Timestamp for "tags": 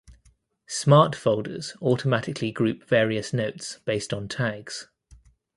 4.27-4.87